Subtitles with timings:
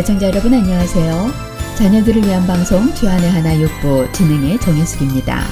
[0.00, 1.26] 애청자 여러분 안녕하세요.
[1.76, 5.44] 자녀들을 위한 방송 주안의 하나 육부 진행의 정혜숙입니다.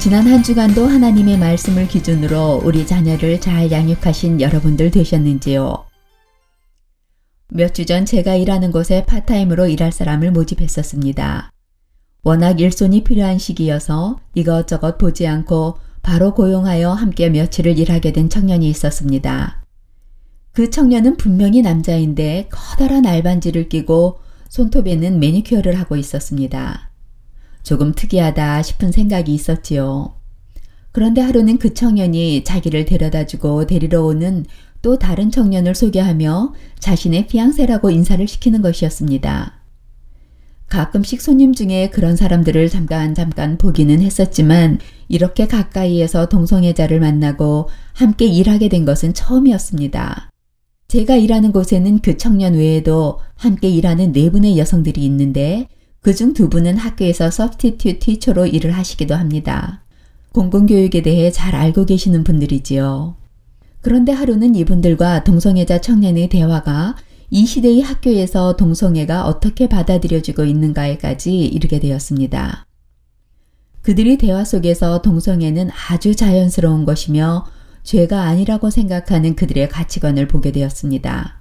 [0.00, 5.84] 지난 한 주간도 하나님의 말씀을 기준으로 우리 자녀를 잘 양육하신 여러분들 되셨는지요?
[7.50, 11.52] 몇 주 전 제가 일하는 곳에 파트타임으로 일할 사람을 모집했었습니다.
[12.24, 19.62] 워낙 일손이 필요한 시기여서 이것저것 보지 않고 바로 고용하여 함께 며칠을 일하게 된 청년이 있었습니다.
[20.58, 24.18] 그 청년은 분명히 남자인데 커다란 알반지를 끼고
[24.48, 26.90] 손톱에는 매니큐어를 하고 있었습니다.
[27.62, 30.16] 조금 특이하다 싶은 생각이 있었지요.
[30.90, 34.46] 그런데 하루는 그 청년이 자기를 데려다 주고 데리러 오는
[34.82, 39.60] 또 다른 청년을 소개하며 자신의 피앙세라고 인사를 시키는 것이었습니다.
[40.66, 48.68] 가끔씩 손님 중에 그런 사람들을 잠깐 잠깐 보기는 했었지만 이렇게 가까이에서 동성애자를 만나고 함께 일하게
[48.68, 50.32] 된 것은 처음이었습니다.
[50.88, 55.68] 제가 일하는 곳에는 그 청년 외에도 함께 일하는 네 분의 여성들이 있는데
[56.00, 59.84] 그중 두 분은 학교에서 서브티튜 티처로 일을 하시기도 합니다.
[60.32, 63.16] 공공교육에 대해 잘 알고 계시는 분들이지요.
[63.82, 66.96] 그런데 하루는 이분들과 동성애자 청년의 대화가
[67.28, 72.64] 이 시대의 학교에서 동성애가 어떻게 받아들여지고 있는가에까지 이르게 되었습니다.
[73.82, 77.44] 그들이 대화 속에서 동성애는 아주 자연스러운 것이며
[77.88, 81.40] 죄가 아니라고 생각하는 그들의 가치관을 보게 되었습니다.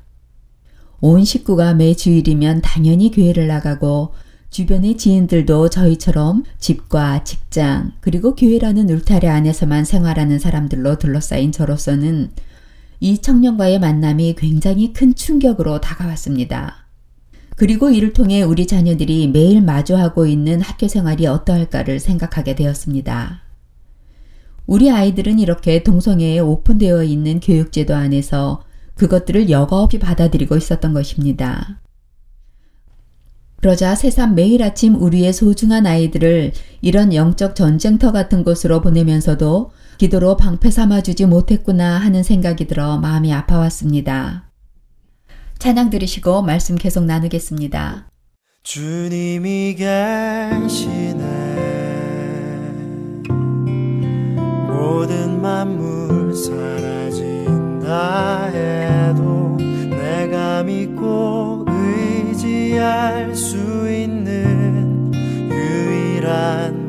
[1.01, 4.13] 온 식구가 매 주일이면 당연히 교회를 나가고
[4.49, 12.31] 주변의 지인들도 저희처럼 집과 직장 그리고 교회라는 울타리 안에서만 생활하는 사람들로 둘러싸인 저로서는
[13.01, 16.85] 이 청년과의 만남이 굉장히 큰 충격으로 다가왔습니다.
[17.57, 23.46] 그리고 이를 통해 우리 자녀들이 매일 마주하고 있는 학교 생활이 어떠할까를 생각하게 되었습니다.
[24.67, 28.63] 우리 아이들은 이렇게 동성애에 오픈되어 있는 교육제도 안에서
[28.95, 31.79] 그것들을 여과 없이 받아들이고 있었던 것입니다.
[33.61, 36.51] 그러자 새삼 매일 아침 우리의 소중한 아이들을
[36.81, 44.51] 이런 영적 전쟁터 같은 곳으로 보내면서도 기도로 방패 삼아주지 못했구나 하는 생각이 들어 마음이 아파왔습니다.
[45.57, 48.09] 찬양 들으시고 말씀 계속 나누겠습니다.
[48.61, 51.46] 주님이 계시네
[54.97, 57.85] 모든 만물 사라진다
[58.45, 59.55] 해도
[59.91, 65.11] 내가 믿고 의지할 수 있는
[65.51, 66.86] 유일한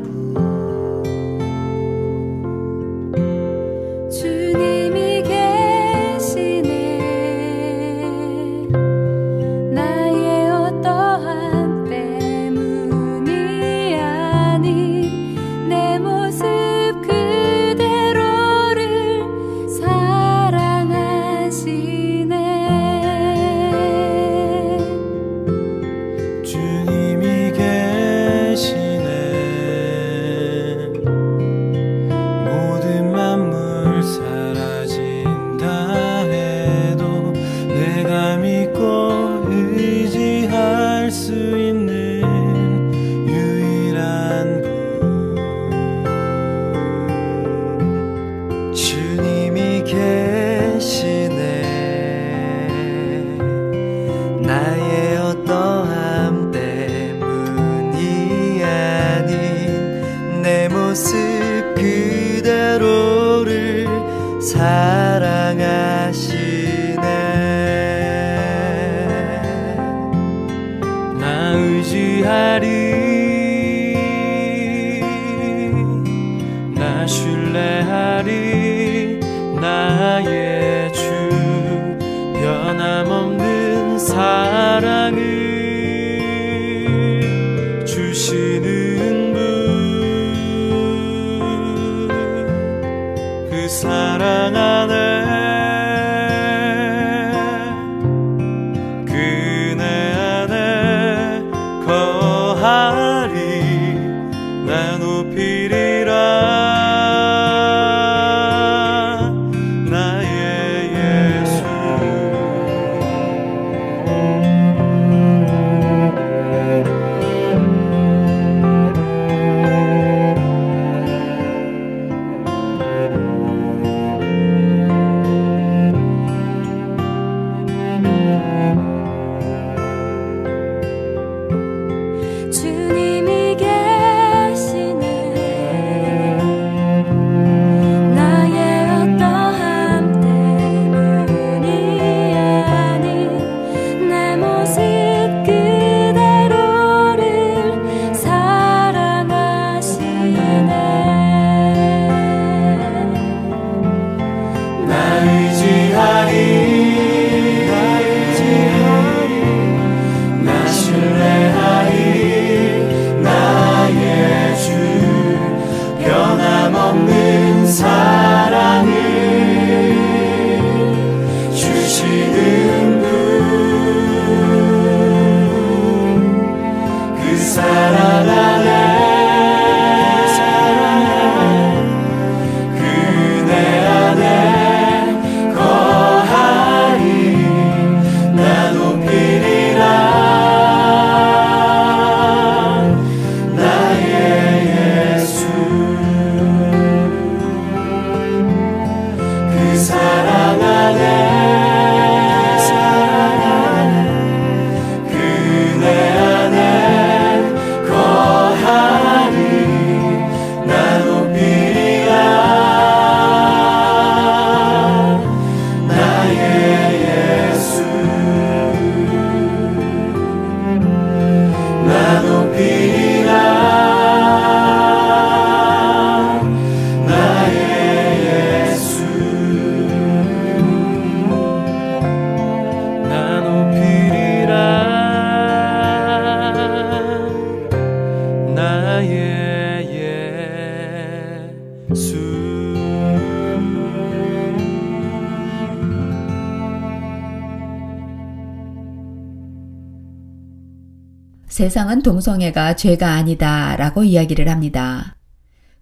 [251.69, 255.17] 세상은 동성애가 죄가 아니다 라고 이야기를 합니다.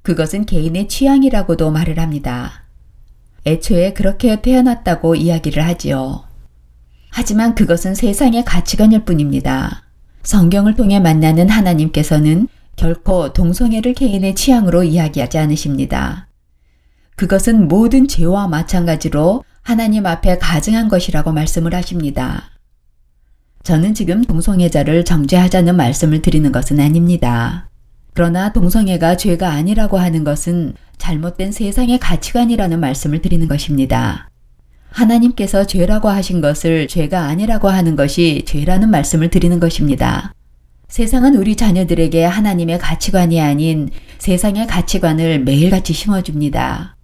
[0.02, 2.64] 그것은 개인의 취향이라고도 말을 합니다.
[3.46, 6.24] 애초에 그렇게 태어났다고 이야기를 하지요.
[7.10, 9.84] 하지만 그것은 세상의 가치관일 뿐입니다.
[10.24, 16.26] 성경을 통해 만나는 하나님께서는 결코 동성애를 개인의 취향으로 이야기하지 않으십니다.
[17.14, 22.55] 그것은 모든 죄와 마찬가지로 하나님 앞에 가증한 것이라고 말씀을 하십니다.
[23.66, 27.68] 저는 지금 동성애자를 정죄하자는 말씀을 드리는 것은 아닙니다.
[28.14, 34.30] 그러나 동성애가 죄가 아니라고 하는 것은 잘못된 세상의 가치관이라는 말씀을 드리는 것입니다.
[34.90, 40.32] 하나님께서 죄라고 하신 것을 죄가 아니라고 하는 것이 죄라는 말씀을 드리는 것입니다.
[40.86, 46.96] 세상은 우리 자녀들에게 하나님의 가치관이 아닌 세상의 가치관을 매일같이 심어줍니다.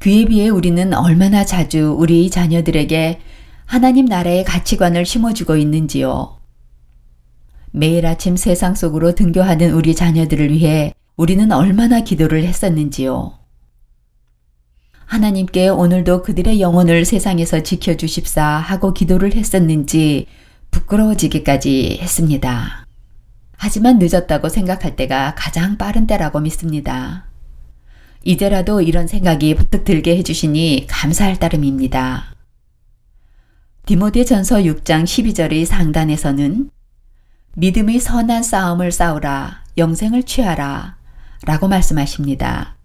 [0.00, 3.20] 그에 비해 우리는 얼마나 자주 우리 자녀들에게
[3.72, 6.36] 하나님 나라의 가치관을 심어주고 있는지요.
[7.70, 13.32] 매일 아침 세상 속으로 등교하는 우리 자녀들을 위해 우리는 얼마나 기도를 했었는지요.
[15.06, 20.26] 하나님께 오늘도 그들의 영혼을 세상에서 지켜주십사 하고 기도를 했었는지
[20.70, 22.86] 부끄러워지기까지 했습니다.
[23.56, 27.24] 하지만 늦었다고 생각할 때가 가장 빠른 때라고 믿습니다.
[28.22, 32.32] 이제라도 이런 생각이 부뜩 들게 해주시니 감사할 따름입니다.
[33.84, 36.70] 디모데 전서 6장 12절의 상단에서는
[37.56, 40.96] 믿음의 선한 싸움을 싸우라, 영생을 취하라
[41.44, 42.76] 라고 말씀하십니다.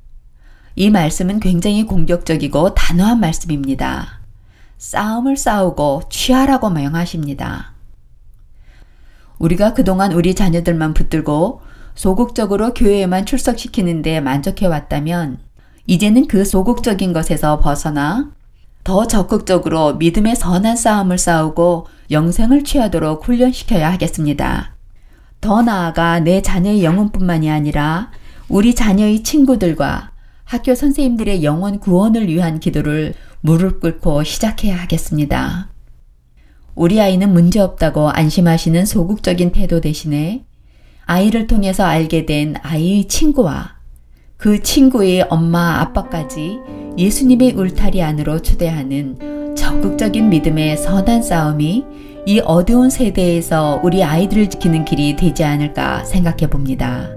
[0.76, 4.22] 이 말씀은 굉장히 공격적이고 단호한 말씀입니다.
[4.80, 7.74] 싸움을 싸우고 취하라고 명하십니다.
[9.38, 11.62] 우리가 그동안 우리 자녀들만 붙들고
[11.94, 15.38] 소극적으로 교회에만 출석시키는데 만족해 왔다면
[15.86, 18.32] 이제는 그 소극적인 것에서 벗어나
[18.88, 24.78] 더 적극적으로 믿음의 선한 싸움을 싸우고 영생을 취하도록 훈련시켜야 하겠습니다.
[25.42, 28.12] 더 나아가 내 자녀의 영혼뿐만이 아니라
[28.48, 30.12] 우리 자녀의 친구들과
[30.46, 35.68] 학교 선생님들의 영혼 구원을 위한 기도를 무릎 꿇고 시작해야 하겠습니다.
[36.74, 40.46] 우리 아이는 문제 없다고 안심하시는 소극적인 태도 대신에
[41.04, 43.77] 아이를 통해서 알게 된 아이의 친구와
[44.38, 46.60] 그 친구의 엄마, 아빠까지
[46.96, 51.86] 예수님의 울타리 안으로 초대하는 적극적인 믿음의 선한 싸움이
[52.28, 57.10] 이 어두운 세대에서 우리 아이들을 지키는 길이 되지 않을까 생각해 봅니다.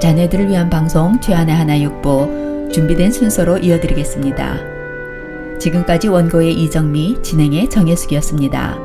[0.00, 4.72] 자녀들을 위한 방송 주안의 하나 육보 준비된 순서로 이어드리겠습니다.
[5.58, 8.78] 지금까지 원고의 이정미, 진행의 정혜숙이었습니다.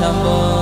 [0.00, 0.59] chamou.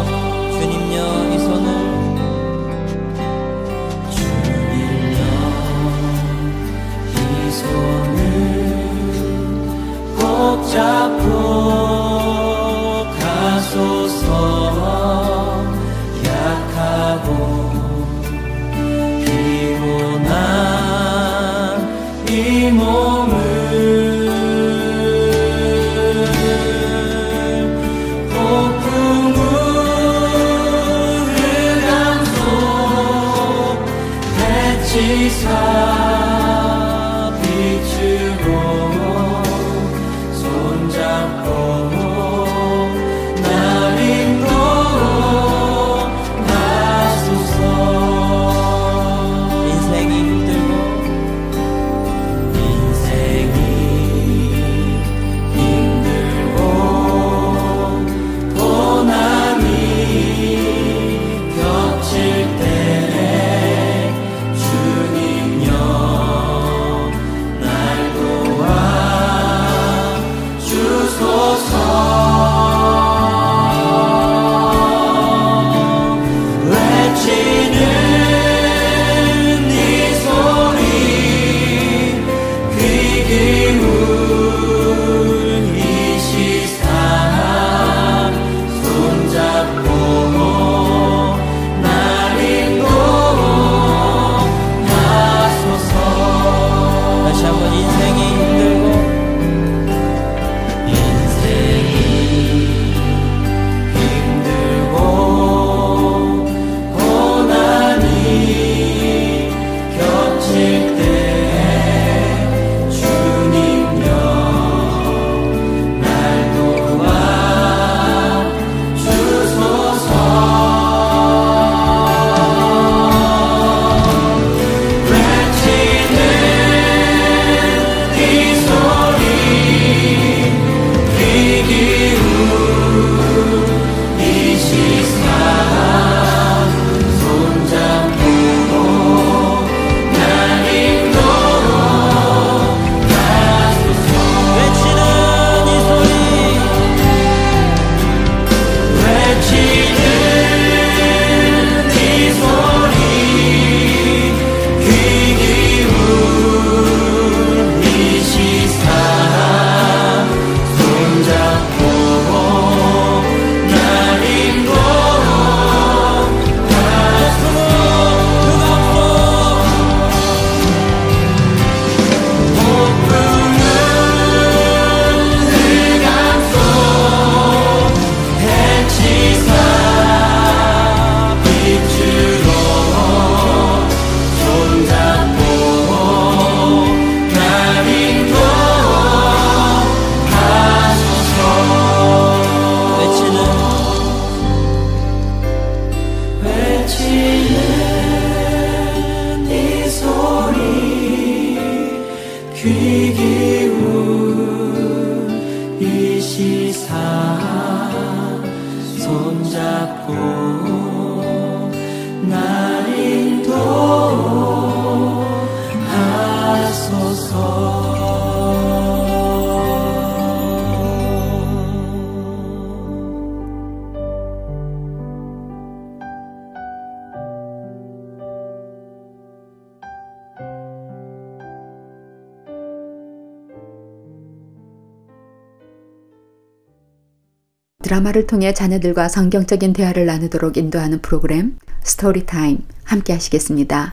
[237.88, 243.90] 드라마를 통해 자녀들과 성경적인 대화를 나누도록 인도하는 프로그램 Story Time 함께 하시겠습니다.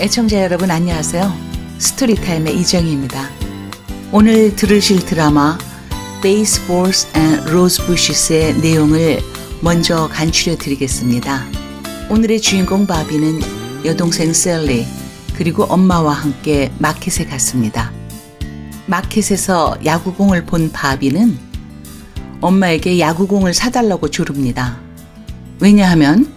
[0.00, 1.30] 애청자 여러분 안녕하세요.
[1.78, 3.28] Story Time의 이정희입니다.
[4.10, 5.58] 오늘 들으실 드라마
[6.22, 9.18] Baseballs and Rosebushes*의 내용을
[9.60, 11.44] 먼저 간추려 드리겠습니다.
[12.08, 13.40] 오늘의 주인공 바비는
[13.84, 14.86] 여동생 셀리,
[15.36, 17.92] 그리고 엄마와 함께 마켓에 갔습니다.
[18.86, 21.38] 마켓에서 야구공을 본 바비는
[22.40, 24.78] 엄마에게 야구공을 사달라고 조릅니다.
[25.60, 26.32] 왜냐하면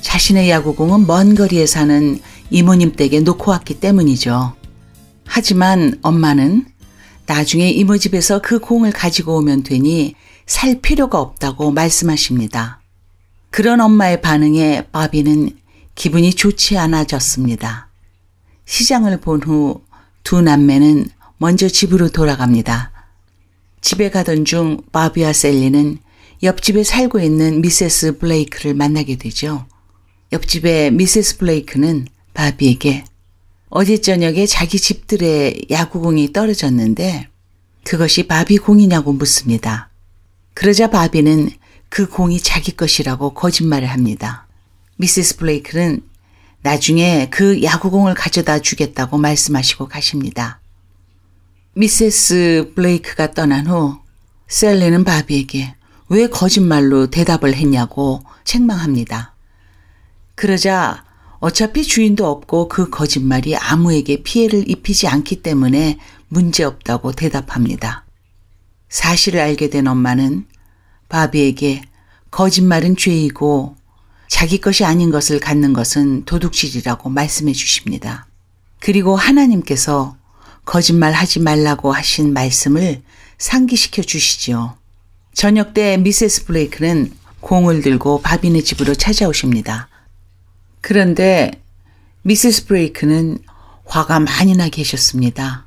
[0.00, 4.54] 자신의 야구공은 먼 거리에 사는 이모님 댁에 놓고 왔기 때문이죠.
[5.26, 6.66] 하지만 엄마는
[7.26, 10.14] 나중에 이모 집에서 그 공을 가지고 오면 되니
[10.46, 12.80] 살 필요가 없다고 말씀하십니다.
[13.50, 15.50] 그런 엄마의 반응에 바비는
[15.96, 17.85] 기분이 좋지 않아졌습니다.
[18.66, 19.86] 시장을 본 후
[20.26, 21.08] 두 남매는
[21.38, 22.90] 먼저 집으로 돌아갑니다.
[23.80, 25.98] 집에 가던 중 바비와 셀리는
[26.42, 29.66] 옆집에 살고 있는 미세스 블레이크를 만나게 되죠.
[30.32, 33.04] 옆집의 미세스 블레이크는 바비에게
[33.68, 37.28] 어제 저녁에 자기 집들의 야구공이 떨어졌는데
[37.84, 39.90] 그것이 바비 공이냐고 묻습니다.
[40.54, 41.50] 그러자 바비는
[41.88, 44.48] 그 공이 자기 것이라고 거짓말을 합니다.
[44.96, 46.02] 미세스 블레이크는
[46.66, 50.60] 나중에 그 야구공을 가져다 주겠다고 말씀하시고 가십니다.
[51.74, 54.00] 미세스 블레이크가 떠난 후
[54.48, 55.76] 셀리는 바비에게
[56.08, 59.36] 왜 거짓말로 대답을 했냐고 책망합니다.
[60.34, 61.04] 그러자
[61.38, 68.06] 어차피 주인도 없고 그 거짓말이 아무에게 피해를 입히지 않기 때문에 문제없다고 대답합니다.
[68.88, 70.46] 사실을 알게 된 엄마는
[71.08, 71.82] 바비에게
[72.32, 73.76] 거짓말은 죄이고
[74.28, 78.26] 자기 것이 아닌 것을 갖는 것은 도둑질이라고 말씀해 주십니다.
[78.80, 80.16] 그리고 하나님께서
[80.64, 83.02] 거짓말 하지 말라고 하신 말씀을
[83.38, 84.76] 상기시켜 주시지요.
[85.32, 89.88] 저녁 때 미세스 블레이크는 공을 들고 바비네 집으로 찾아오십니다.
[90.80, 91.52] 그런데
[92.22, 93.38] 미세스 브레이크는
[93.84, 95.66] 화가 많이 나 계셨습니다.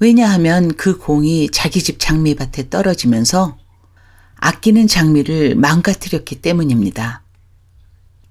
[0.00, 3.56] 왜냐하면 그 공이 자기 집 장미밭에 떨어지면서
[4.36, 7.21] 아끼는 장미를 망가뜨렸기 때문입니다.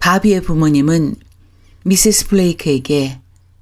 [0.01, 1.15] 바비의 부모님은
[1.83, 3.19] 미세스 블레이크에게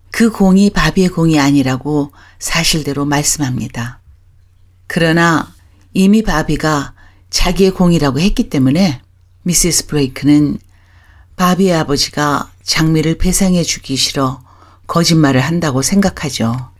[0.10, 4.00] 그 공이 바비의 공이 아니라고 사실대로 말씀합니다.
[4.88, 5.54] 그러나
[5.94, 6.94] 이미 바비가
[7.30, 9.02] 자기의 공이라고 했기 때문에
[9.44, 10.60] 미세스 브레이크는
[11.36, 14.42] 바비의 아버지가 장미를 배상해 주기 싫어
[14.88, 16.72] 거짓말을 한다고 생각하죠.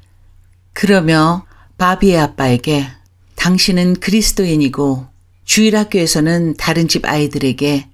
[0.72, 1.46] 그러며
[1.78, 2.88] 바비의 아빠에게
[3.36, 5.06] 당신은 그리스도인이고
[5.44, 7.90] 주일학교에서는 다른 집 아이들에게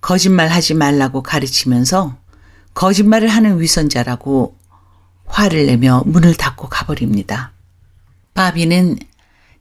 [0.00, 2.16] 거짓말 하지 말라고 가르치면서
[2.74, 4.56] 거짓말을 하는 위선자라고
[5.26, 7.52] 화를 내며 문을 닫고 가버립니다.
[8.34, 8.98] 바비는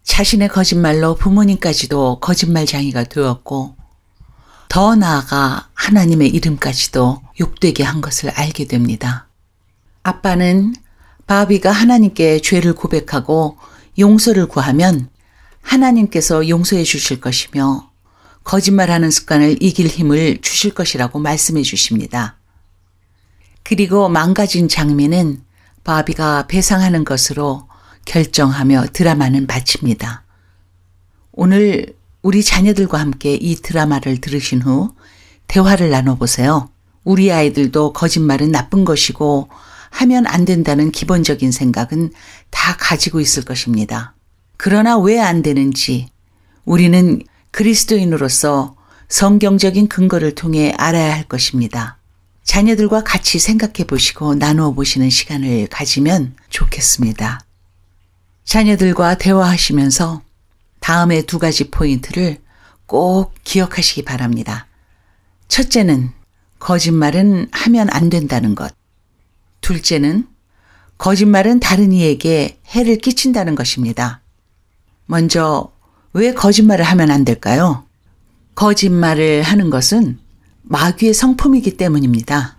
[0.03, 3.75] 자신의 거짓말로 부모님까지도 거짓말장이가 되었고
[4.69, 9.27] 더 나아가 하나님의 이름까지도 욕되게 한 것을 알게 됩니다.
[10.03, 10.75] 아빠는
[11.27, 13.57] 바비가 하나님께 죄를 고백하고
[13.97, 15.09] 용서를 구하면
[15.61, 17.88] 하나님께서 용서해 주실 것이며
[18.49, 22.39] 거짓말하는 습관을 이길 힘을 주실 것이라고 말씀해 주십니다.
[23.61, 25.43] 그리고 망가진 장미는
[25.83, 27.67] 바비가 배상하는 것으로
[28.05, 30.23] 결정하며 드라마는 마칩니다.
[31.31, 34.95] 오늘 우리 자녀들과 함께 이 드라마를 들으신 후
[35.45, 36.71] 대화를 나눠보세요.
[37.03, 39.47] 우리 아이들도 거짓말은 나쁜 것이고
[39.91, 42.11] 하면 안 된다는 기본적인 생각은
[42.49, 44.15] 다 가지고 있을 것입니다.
[44.57, 46.09] 그러나 왜 안 되는지
[46.65, 48.75] 우리는 그리스도인으로서
[49.07, 51.97] 성경적인 근거를 통해 알아야 할 것입니다.
[52.43, 57.41] 자녀들과 같이 생각해 보시고 나누어 보시는 시간을 가지면 좋겠습니다.
[58.43, 60.21] 자녀들과 대화하시면서
[60.79, 62.41] 다음의 두 가지 포인트를
[62.85, 64.67] 꼭 기억하시기 바랍니다.
[65.47, 66.11] 첫째는
[66.59, 68.73] 거짓말은 하면 안 된다는 것.
[69.61, 70.27] 둘째는
[70.97, 74.21] 거짓말은 다른 이에게 해를 끼친다는 것입니다.
[75.05, 75.71] 먼저
[76.13, 77.85] 왜 거짓말을 하면 안 될까요?
[78.55, 80.19] 거짓말을 하는 것은
[80.63, 82.57] 마귀의 성품이기 때문입니다.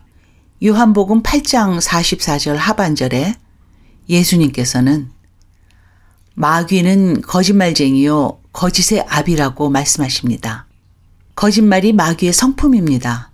[0.65, 3.35] 요한복음 8장 44절 하반절에
[4.09, 5.11] 예수님께서는
[6.35, 10.67] 마귀는 거짓말쟁이요, 거짓의 압이라고 말씀하십니다.
[11.35, 13.31] 거짓말이 마귀의 성품입니다.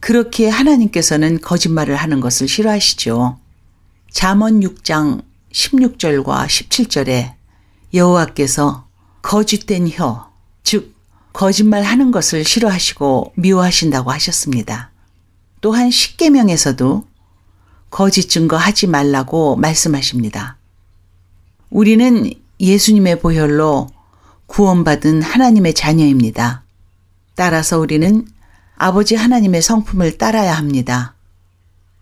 [0.00, 3.38] 그렇게 하나님께서는 거짓말을 하는 것을 싫어하시죠.
[4.10, 5.22] 잠언 6장
[5.52, 7.34] 16절과 17절에
[7.94, 8.89] 여호와께서
[9.22, 10.30] 거짓된 혀,
[10.62, 10.94] 즉
[11.32, 14.90] 거짓말 하는 것을 싫어하시고 미워하신다고 하셨습니다.
[15.60, 17.04] 또한 십계명에서도
[17.90, 20.56] 거짓 증거 하지 말라고 말씀하십니다.
[21.70, 23.88] 우리는 예수님의 보혈로
[24.46, 26.64] 구원받은 하나님의 자녀입니다.
[27.34, 28.26] 따라서 우리는
[28.76, 31.14] 아버지 하나님의 성품을 따라야 합니다.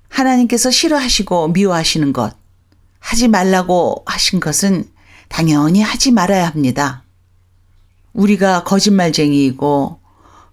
[0.09, 2.37] 하나님께서 싫어하시고 미워하시는 것,
[2.98, 4.88] 하지 말라고 하신 것은
[5.28, 7.02] 당연히 하지 말아야 합니다.
[8.12, 10.01] 우리가 거짓말쟁이이고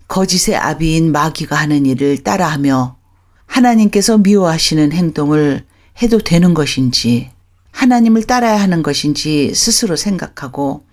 [0.08, 2.98] 거짓의 아비인 마귀가 하는 일을 따라하며
[3.46, 5.66] 하나님께서 미워하시는 행동을
[6.02, 7.32] 해도 되는 것인지
[7.72, 10.86] 하나님을 따라야 하는 것인지 스스로 생각하고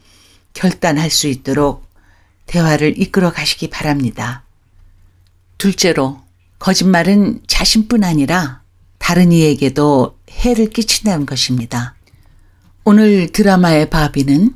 [0.54, 1.86] 결단할 수 있도록
[2.46, 4.44] 대화를 이끌어 가시기 바랍니다.
[5.58, 6.20] 둘째로,
[6.58, 8.62] 거짓말은 자신뿐 아니라
[8.98, 11.94] 다른 이에게도 해를 끼친다는 것입니다.
[12.84, 14.54] 오늘 드라마의 바비는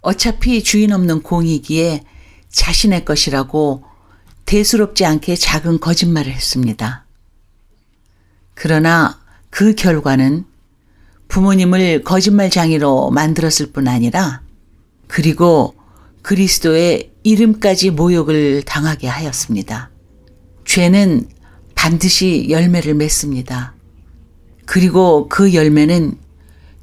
[0.00, 2.04] 어차피 주인 없는 공이기에
[2.48, 3.84] 자신의 것이라고
[4.46, 7.04] 대수롭지 않게 작은 거짓말을 했습니다.
[8.54, 10.44] 그러나 그 결과는
[11.28, 14.42] 부모님을 거짓말장이로 만들었을 뿐 아니라
[15.06, 15.74] 그리고
[16.22, 19.90] 그리스도의 이름까지 모욕을 당하게 하였습니다.
[20.64, 21.28] 죄는
[21.74, 23.74] 반드시 열매를 맺습니다.
[24.66, 26.18] 그리고 그 열매는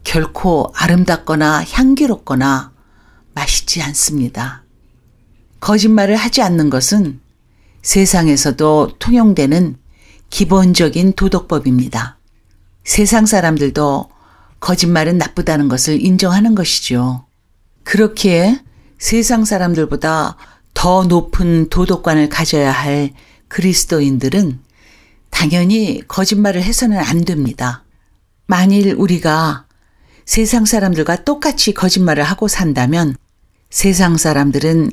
[0.03, 2.71] 결코 아름답거나 향기롭거나
[3.37, 4.63] 맛있지 않습니다.
[5.59, 7.19] 거짓말을 하지 않는 것은
[7.83, 9.77] 세상에서도 통용되는
[10.29, 12.17] 기본적인 도덕법입니다.
[12.83, 14.09] 세상 사람들도
[14.59, 17.25] 거짓말은 나쁘다는 것을 인정하는 것이죠.
[17.83, 18.59] 그렇기에
[18.97, 20.35] 세상 사람들보다
[20.73, 23.11] 더 높은 도덕관을 가져야 할
[23.47, 24.59] 그리스도인들은
[25.29, 27.83] 당연히 거짓말을 해서는 안 됩니다.
[28.47, 29.65] 만일 우리가
[30.25, 33.15] 세상 사람들과 똑같이 거짓말을 하고 산다면
[33.69, 34.91] 세상 사람들은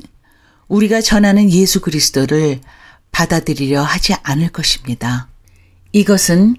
[0.67, 2.59] 우리가 전하는 예수 그리스도를
[3.11, 5.29] 받아들이려 하지 않을 것입니다.
[5.93, 6.57] 이것은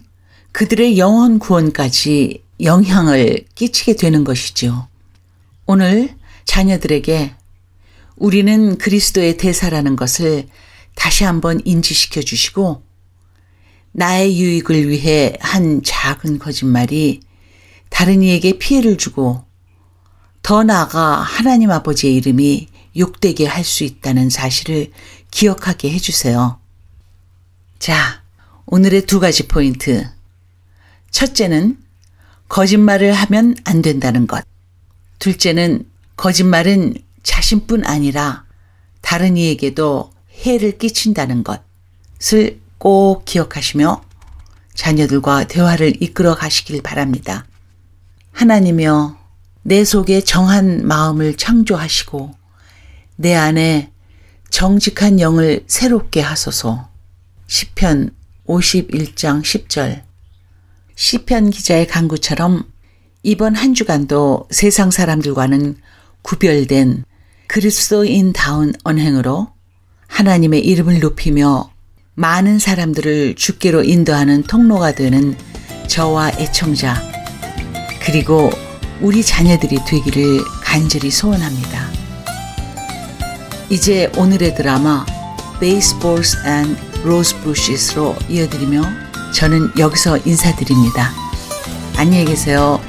[0.53, 4.89] 그들의 영혼 구원까지 영향을 끼치게 되는 것이죠.
[5.67, 6.15] 오늘
[6.47, 7.35] 자녀들에게
[8.17, 10.49] 우리는 그리스도의 대사라는 것을
[10.95, 12.83] 다시 한번 인지시켜 주시고
[13.93, 17.21] 나의 유익을 위해 한 작은 거짓말이
[17.91, 19.45] 다른 이에게 피해를 주고
[20.47, 24.93] 더 나아가 하나님 아버지의 이름이 욕되게 할 수 있다는 사실을
[25.33, 26.61] 기억하게 해주세요.
[27.81, 28.23] 자,
[28.67, 30.09] 오늘의 두 가지 포인트.
[31.11, 31.77] 첫째는
[32.49, 34.45] 거짓말을 하면 안 된다는 것.
[35.19, 38.45] 둘째는 거짓말은 자신뿐 아니라
[39.01, 40.13] 다른 이에게도
[40.45, 44.01] 해를 끼친다는 것을 꼭 기억하시며
[44.75, 47.47] 자녀들과 대화를 이끌어 가시길 바랍니다.
[48.31, 49.26] 하나님여
[49.67, 52.31] 내 속에 정한 마음을 창조하시고
[53.17, 53.91] 내 안에
[54.49, 56.89] 정직한 영을 새롭게 하소서.
[57.49, 58.11] 시편
[58.47, 60.03] 51장 10절.
[60.95, 62.63] 시편 기자의 간구처럼
[63.25, 65.79] 이번 한 주간도 세상 사람들과는
[66.23, 67.03] 구별된
[67.49, 69.49] 그리스도인다운 언행으로
[70.07, 71.73] 하나님의 이름을 높이며
[72.15, 75.37] 많은 사람들을 주께로 인도하는 통로가 되는
[75.89, 77.03] 저와 애청자
[78.05, 78.53] 그리고
[79.01, 81.89] 우리 자녀들이 되기를 간절히 소원합니다.
[83.69, 85.05] 이제 오늘의 드라마
[85.61, 88.83] Baseballs and Rosebushes,로 이어드리며
[89.35, 91.13] 저는 여기서 인사드립니다.
[91.97, 92.81] 안녕히 계세요.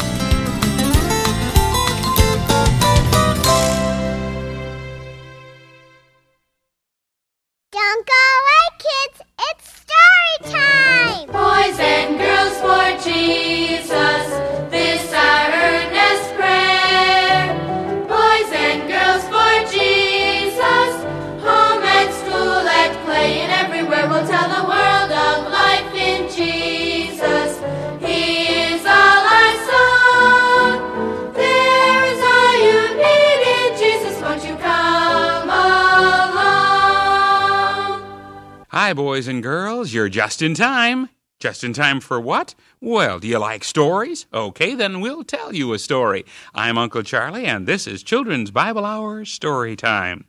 [38.87, 39.91] Hi, boys and girls.
[39.91, 41.09] You're just in time.
[41.41, 42.55] Just in time for what?
[42.79, 44.27] Well, do you like stories?
[44.33, 46.25] Okay, then we'll tell you a story.
[46.55, 50.23] I'm Uncle Charlie, and this is Children's Bible Hour Story Time.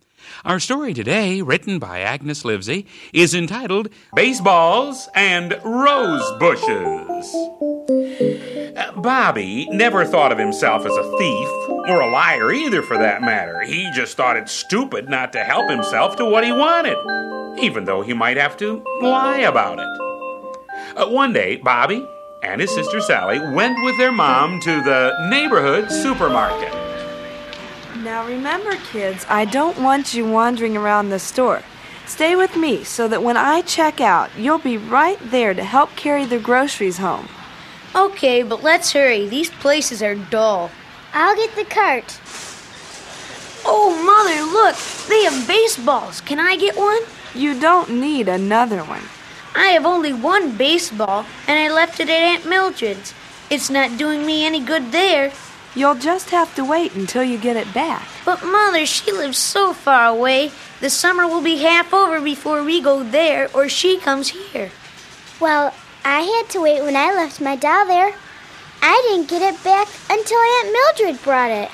[0.44, 7.32] Our story today, written by Agnes Livesey, is entitled Baseballs and Rose Bushes.
[8.96, 13.60] Bobby never thought of himself as a thief, or a liar either for that matter.
[13.60, 16.96] He just thought it stupid not to help himself to what he wanted,
[17.60, 20.96] even though he might have to lie about it.
[20.96, 22.06] Uh, one day, Bobby
[22.42, 26.72] and his sister Sally went with their mom to the neighborhood supermarket.
[27.98, 31.62] Now remember, kids, I don't want you wandering around the store.
[32.06, 35.94] Stay with me so that when I check out, you'll be right there to help
[35.96, 37.28] carry the groceries home.
[37.94, 39.28] Okay, but let's hurry.
[39.28, 40.70] These places are dull.
[41.12, 42.20] I'll get the cart.
[43.64, 44.76] Oh, Mother, look!
[45.08, 46.20] They have baseballs.
[46.22, 47.02] Can I get one?
[47.34, 49.02] You don't need another one.
[49.54, 53.14] I have only one baseball, and I left it at Aunt Mildred's.
[53.50, 55.32] It's not doing me any good there.
[55.74, 58.06] You'll just have to wait until you get it back.
[58.24, 60.50] But, Mother, she lives so far away.
[60.80, 64.70] The summer will be half over before we go there, or she comes here.
[65.40, 68.14] Well, I had to wait when I left my doll there.
[68.82, 71.70] I didn't get it back until Aunt Mildred brought it.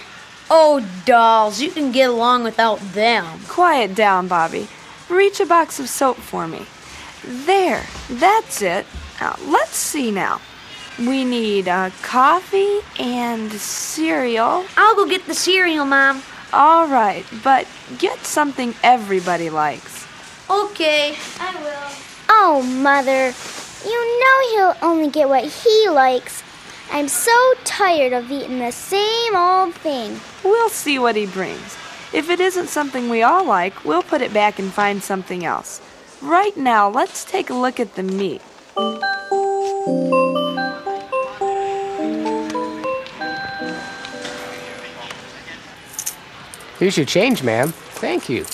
[0.51, 3.41] Oh, dolls, you can get along without them.
[3.49, 4.69] Quiet down, Bobby.
[5.09, 6.67] Reach a box of soap for me.
[7.25, 8.87] There, that's it.
[9.21, 10.41] Now, let's see now.
[10.99, 14.65] We need uh, coffee and cereal.
[14.77, 16.23] I'll go get the cereal, Mom.
[16.53, 17.67] All right, but
[17.99, 20.07] get something everybody likes.
[20.49, 21.97] Okay, I will.
[22.29, 23.33] Oh, Mother.
[23.85, 26.43] You know he'll only get what he likes.
[26.93, 27.33] I'm so
[27.65, 30.21] tired of eating the same old thing.
[30.45, 31.77] We'll see what he brings.
[32.15, 35.81] If it isn't something we all like, we'll put it back and find something else.
[36.23, 38.41] Right now, let's take a look at the meat.
[46.79, 47.71] Here's your change, ma'am.
[47.99, 48.47] Thank you.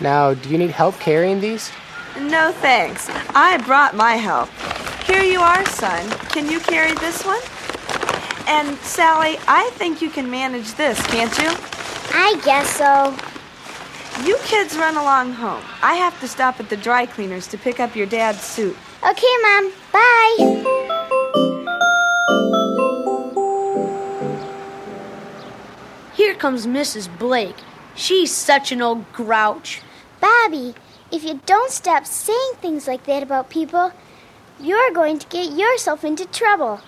[0.00, 1.72] Now, do you need help carrying these?
[2.16, 3.08] No thanks.
[3.34, 4.50] I brought my help.
[5.04, 6.08] Here you are, son.
[6.28, 7.40] Can you carry this one?
[8.46, 11.50] And Sally, I think you can manage this, can't you?
[12.12, 13.16] I guess so.
[14.24, 15.62] You kids run along home.
[15.82, 18.76] I have to stop at the dry cleaners to pick up your dad's suit.
[19.02, 19.72] Okay, Mom.
[19.92, 20.64] Bye.
[26.14, 27.08] Here comes Mrs.
[27.18, 27.56] Blake.
[27.94, 29.82] She's such an old grouch.
[30.20, 30.74] Bobby,
[31.12, 33.92] if you don't stop saying things like that about people,
[34.60, 36.80] you're going to get yourself into trouble.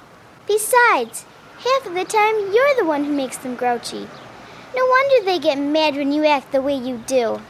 [0.47, 1.25] Besides,
[1.59, 4.09] half of the time you're the one who makes them grouchy.
[4.77, 7.41] No wonder they get mad when you act the way you do.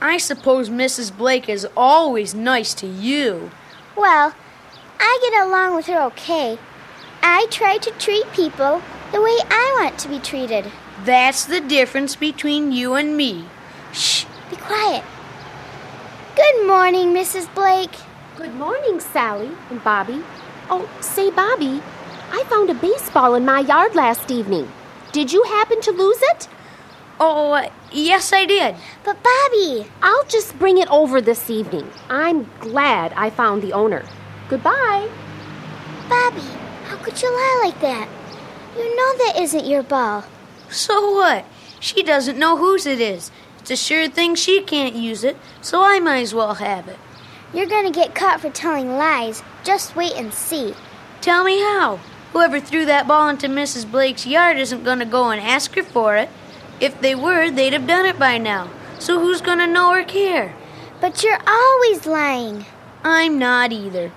[0.00, 1.16] I suppose Mrs.
[1.16, 3.50] Blake is always nice to you.
[3.96, 4.32] Well,
[5.00, 6.56] I get along with her okay.
[7.20, 10.70] I try to treat people the way I want to be treated.
[11.04, 13.46] That's the difference between you and me.
[13.92, 15.02] Shh, be quiet.
[16.36, 17.52] Good morning, Mrs.
[17.56, 17.96] Blake.
[18.36, 20.22] Good morning, Sally and Bobby.
[20.70, 21.82] Oh, say, Bobby,
[22.30, 24.70] I found a baseball in my yard last evening.
[25.10, 26.48] Did you happen to lose it?
[27.20, 28.76] Oh, uh, yes, I did.
[29.04, 31.90] But, Bobby, I'll just bring it over this evening.
[32.08, 34.04] I'm glad I found the owner.
[34.48, 35.08] Goodbye.
[36.08, 36.46] Bobby,
[36.84, 38.08] how could you lie like that?
[38.76, 40.24] You know that isn't your ball.
[40.70, 41.44] So what?
[41.80, 43.30] She doesn't know whose it is.
[43.58, 46.98] It's a sure thing she can't use it, so I might as well have it.
[47.52, 49.42] You're gonna get caught for telling lies.
[49.64, 50.74] Just wait and see.
[51.20, 51.98] Tell me how.
[52.32, 53.90] Whoever threw that ball into Mrs.
[53.90, 56.28] Blake's yard isn't going to go and ask her for it.
[56.80, 58.70] If they were, they'd have done it by now.
[58.98, 60.54] So who's going to know or care?
[61.00, 62.66] But you're always lying.
[63.02, 64.12] I'm not either.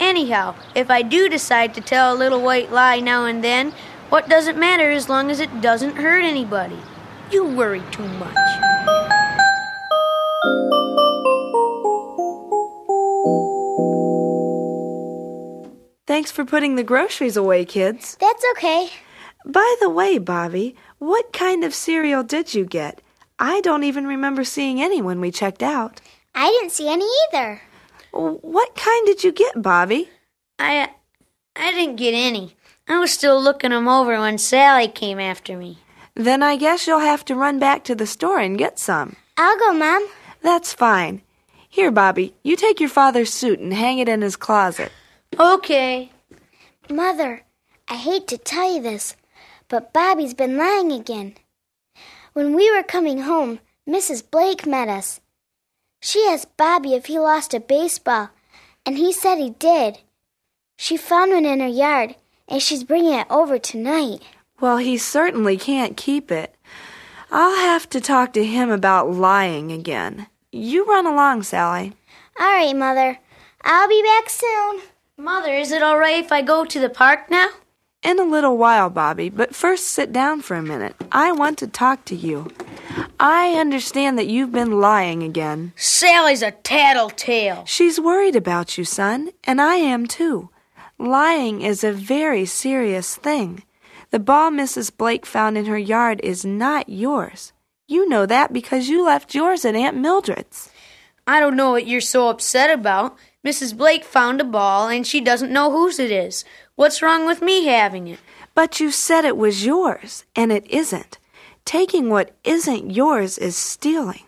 [0.00, 3.72] Anyhow, if I do decide to tell a little white lie now and then,
[4.10, 6.78] what does it matter as long as it doesn't hurt anybody?
[7.30, 8.36] You worry too much.
[16.06, 18.16] Thanks for putting the groceries away, kids.
[18.20, 18.90] That's okay.
[19.46, 23.00] By the way, Bobby, what kind of cereal did you get?
[23.38, 26.00] I don't even remember seeing any when we checked out.
[26.34, 27.60] I didn't see any either.
[28.12, 30.08] What kind did you get, Bobby?
[30.58, 30.90] I
[31.56, 32.56] I didn't get any.
[32.88, 35.78] I was still looking 'em over when Sally came after me.
[36.14, 39.16] Then I guess you'll have to run back to the store and get some.
[39.36, 40.06] I'll go, Mom.
[40.42, 41.22] That's fine.
[41.68, 44.92] Here, Bobby, you take your father's suit and hang it in his closet.
[45.38, 46.12] Okay.
[46.88, 47.42] Mother,
[47.88, 49.16] I hate to tell you this,
[49.68, 51.34] but Bobby's been lying again.
[52.32, 54.28] When we were coming home, Mrs.
[54.28, 55.20] Blake met us.
[56.00, 58.30] She asked Bobby if he lost a baseball,
[58.84, 59.98] and he said he did.
[60.76, 62.16] She found one in her yard,
[62.48, 64.22] and she's bringing it over tonight.
[64.60, 66.54] Well, he certainly can't keep it.
[67.30, 70.26] I'll have to talk to him about lying again.
[70.52, 71.92] You run along, Sally.
[72.38, 73.18] All right, Mother.
[73.62, 74.82] I'll be back soon.
[75.16, 77.48] Mother, is it all right if I go to the park now?
[78.04, 80.94] In a little while, Bobby, but first sit down for a minute.
[81.10, 82.52] I want to talk to you.
[83.18, 85.72] I understand that you've been lying again.
[85.74, 87.64] Sally's a tattletale.
[87.66, 90.50] She's worried about you, son, and I am too.
[90.98, 93.62] Lying is a very serious thing.
[94.10, 94.94] The ball Mrs.
[94.94, 97.54] Blake found in her yard is not yours.
[97.88, 100.70] You know that because you left yours at Aunt Mildred's.
[101.26, 103.16] I don't know what you're so upset about.
[103.44, 103.76] Mrs.
[103.76, 106.44] Blake found a ball and she doesn't know whose it is.
[106.76, 108.18] What's wrong with me having it?
[108.54, 111.18] But you said it was yours, and it isn't.
[111.64, 114.24] Taking what isn't yours is stealing.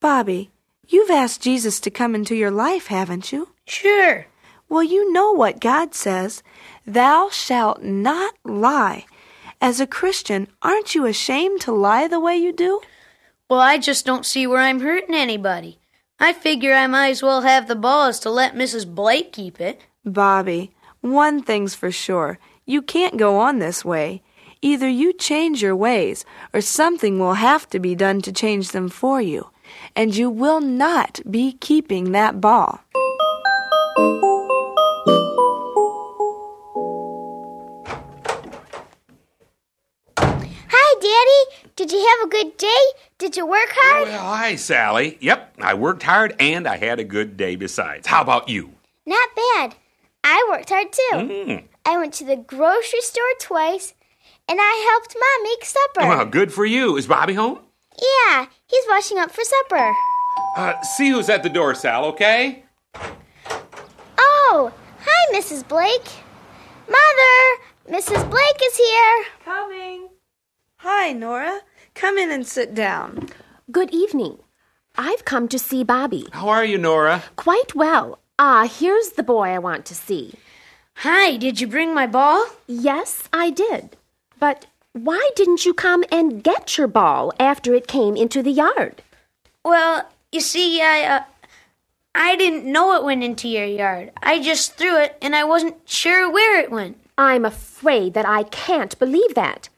[0.00, 0.50] Bobby,
[0.86, 3.48] you've asked Jesus to come into your life, haven't you?
[3.66, 4.26] Sure.
[4.68, 6.42] Well, you know what God says
[6.86, 9.06] Thou shalt not lie.
[9.60, 12.80] As a Christian, aren't you ashamed to lie the way you do?
[13.48, 15.78] Well, I just don't see where I'm hurting anybody.
[16.18, 18.86] I figure I might as well have the ball as to let Mrs.
[18.86, 19.80] Blake keep it.
[20.04, 22.38] Bobby, one thing's for sure.
[22.66, 24.22] You can't go on this way.
[24.62, 28.88] Either you change your ways, or something will have to be done to change them
[28.88, 29.48] for you.
[29.96, 32.80] And you will not be keeping that ball.
[40.18, 41.70] Hi, Daddy.
[41.76, 42.82] Did you have a good day?
[43.16, 44.08] Did you work hard?
[44.08, 45.16] Well, hi, Sally.
[45.20, 48.06] Yep, I worked hard and I had a good day besides.
[48.06, 48.72] How about you?
[49.06, 49.76] Not bad.
[50.24, 51.10] I worked hard too.
[51.12, 51.64] Mm.
[51.84, 53.94] I went to the grocery store twice,
[54.48, 56.08] and I helped Mom make supper.
[56.08, 56.96] Well, good for you.
[56.96, 57.60] Is Bobby home?
[58.00, 59.92] Yeah, he's washing up for supper.
[60.56, 62.64] Uh, see who's at the door, Sal, okay?
[64.18, 64.72] Oh,
[65.04, 65.66] hi, Mrs.
[65.66, 66.08] Blake.
[66.88, 68.28] Mother, Mrs.
[68.30, 69.24] Blake is here.
[69.44, 70.08] Coming.
[70.78, 71.60] Hi, Nora.
[71.94, 73.28] Come in and sit down.
[73.70, 74.38] Good evening.
[74.96, 76.26] I've come to see Bobby.
[76.32, 77.24] How are you, Nora?
[77.36, 78.19] Quite well.
[78.42, 80.32] Ah, here's the boy I want to see.
[81.04, 82.46] Hi, did you bring my ball?
[82.66, 83.98] Yes, I did.
[84.38, 89.02] But why didn't you come and get your ball after it came into the yard?
[89.62, 91.24] Well, you see, I, uh,
[92.14, 94.10] I didn't know it went into your yard.
[94.22, 96.96] I just threw it and I wasn't sure where it went.
[97.18, 99.68] I'm afraid that I can't believe that.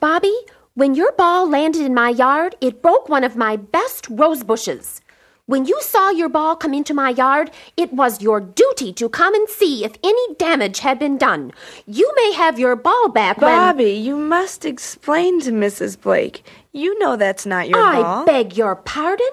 [0.00, 0.34] Bobby,
[0.72, 5.02] when your ball landed in my yard, it broke one of my best rose bushes.
[5.48, 9.32] When you saw your ball come into my yard, it was your duty to come
[9.32, 11.52] and see if any damage had been done.
[11.86, 13.52] You may have your ball back when.
[13.52, 16.00] Bobby, you must explain to Mrs.
[16.00, 16.44] Blake.
[16.72, 18.22] You know that's not your I ball.
[18.22, 19.30] I beg your pardon?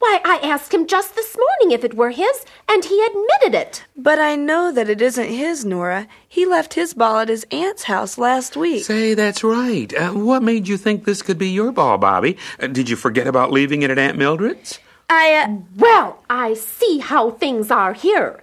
[0.00, 3.86] Why, I asked him just this morning if it were his, and he admitted it.
[3.96, 6.08] But I know that it isn't his, Nora.
[6.28, 8.84] He left his ball at his aunt's house last week.
[8.84, 9.92] Say, that's right.
[9.94, 12.36] Uh, what made you think this could be your ball, Bobby?
[12.60, 14.78] Uh, did you forget about leaving it at Aunt Mildred's?
[15.08, 18.42] I, uh, Well, I see how things are here.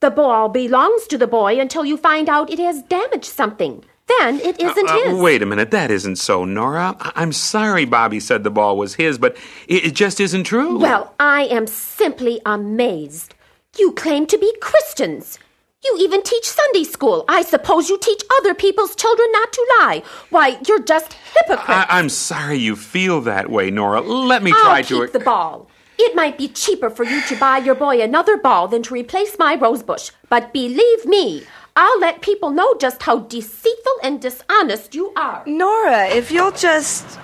[0.00, 3.84] The ball belongs to the boy until you find out it has damaged something.
[4.20, 5.18] Then it isn't Uh, his.
[5.18, 6.94] wait a minute, that isn't so, Nora.
[7.00, 10.78] I- I'm sorry Bobby said the ball was his, but it, it just isn't true.
[10.78, 13.34] Well, I am simply amazed.
[13.78, 15.40] You claim to be Christians.
[15.84, 17.24] You even teach Sunday school.
[17.28, 20.02] I suppose you teach other people's children not to lie.
[20.30, 21.68] Why, you're just hypocrites.
[21.68, 24.00] I, I'm sorry you feel that way, Nora.
[24.02, 25.00] Let me try I'll to.
[25.02, 25.68] keep the ball.
[25.98, 29.38] It might be cheaper for you to buy your boy another ball than to replace
[29.38, 30.10] my rosebush.
[30.28, 35.42] But believe me, I'll let people know just how deceitful and dishonest you are.
[35.46, 37.18] Nora, if you'll just.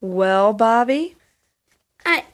[0.00, 1.16] Well, Bobby?
[2.04, 2.24] I,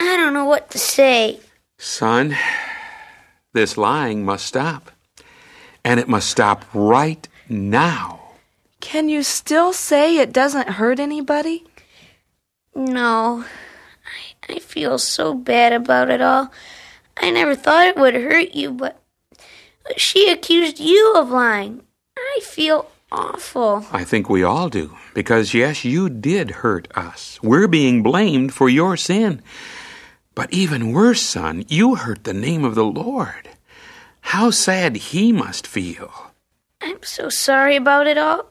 [0.00, 1.40] I don't know what to say.
[1.78, 2.36] Son,
[3.52, 4.90] this lying must stop.
[5.84, 8.20] And it must stop right now.
[8.80, 11.64] Can you still say it doesn't hurt anybody?
[12.74, 13.44] No,
[14.48, 16.52] I, I feel so bad about it all.
[17.16, 18.98] I never thought it would hurt you, but
[19.84, 21.82] but she accused you of lying.
[22.16, 23.84] I feel awful.
[23.92, 24.96] I think we all do.
[25.14, 27.38] Because, yes, you did hurt us.
[27.42, 29.42] We're being blamed for your sin.
[30.34, 33.50] But even worse, son, you hurt the name of the Lord.
[34.22, 36.32] How sad he must feel.
[36.80, 38.46] I'm so sorry about it all.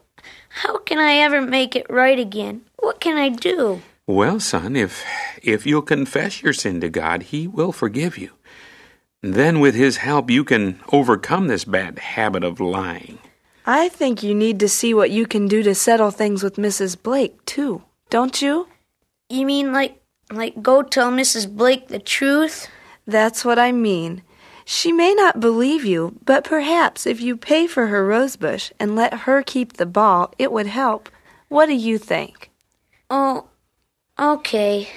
[0.48, 2.62] How can I ever make it right again?
[2.78, 3.82] What can I do?
[4.12, 5.02] Well, son, if
[5.42, 8.32] if you'll confess your sin to God, he will forgive you.
[9.22, 13.20] Then with his help you can overcome this bad habit of lying.
[13.64, 17.02] I think you need to see what you can do to settle things with Mrs.
[17.02, 17.84] Blake, too.
[18.10, 18.68] Don't you?
[19.30, 21.48] You mean like like go tell Mrs.
[21.48, 22.68] Blake the truth?
[23.06, 24.22] That's what I mean.
[24.66, 29.24] She may not believe you, but perhaps if you pay for her rosebush and let
[29.24, 31.08] her keep the ball, it would help.
[31.48, 32.50] What do you think?
[33.08, 33.48] Oh,
[34.18, 34.88] okay.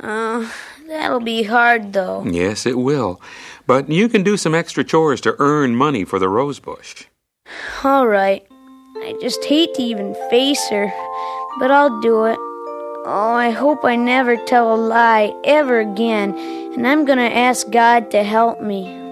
[0.00, 0.50] Uh,
[0.88, 2.24] that'll be hard though.
[2.24, 3.20] Yes, it will.
[3.66, 7.04] But you can do some extra chores to earn money for the rosebush.
[7.82, 8.46] All right.
[8.96, 10.92] I just hate to even face her,
[11.58, 12.38] but I'll do it.
[13.06, 16.34] Oh, I hope I never tell a lie ever again,
[16.74, 19.03] and I'm gonna ask God to help me.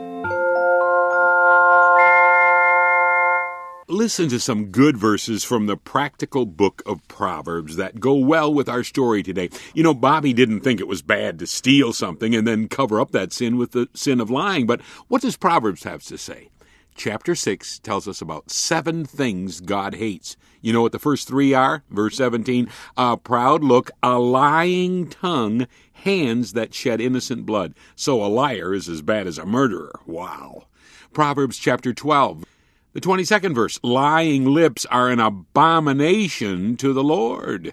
[3.93, 8.67] Listen to some good verses from the practical book of Proverbs that go well with
[8.67, 9.51] our story today.
[9.75, 13.11] You know, Bobby didn't think it was bad to steal something and then cover up
[13.11, 16.49] that sin with the sin of lying, but what does Proverbs have to say?
[16.95, 20.39] Chapter 6 tells us about seven things God hates.
[20.63, 21.85] You know what the first three are?
[21.91, 27.75] Verse 17 A proud look, a lying tongue, hands that shed innocent blood.
[27.95, 30.01] So a liar is as bad as a murderer.
[30.07, 30.65] Wow.
[31.13, 32.47] Proverbs chapter 12.
[32.95, 37.73] The 22nd verse lying lips are an abomination to the Lord.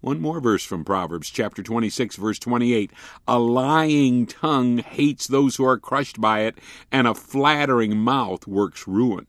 [0.00, 2.90] One more verse from Proverbs chapter 26 verse 28.
[3.28, 6.56] A lying tongue hates those who are crushed by it,
[6.90, 9.26] and a flattering mouth works ruin.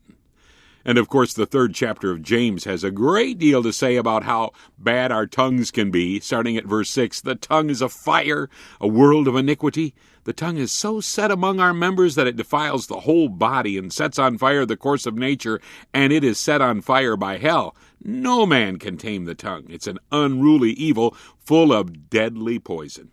[0.86, 4.24] And of course, the third chapter of James has a great deal to say about
[4.24, 6.20] how bad our tongues can be.
[6.20, 9.96] Starting at verse 6 The tongue is a fire, a world of iniquity.
[10.26, 13.92] The tongue is so set among our members that it defiles the whole body and
[13.92, 15.60] sets on fire the course of nature,
[15.92, 17.76] and it is set on fire by hell.
[18.04, 19.66] No man can tame the tongue.
[19.70, 23.12] It's an unruly evil full of deadly poison.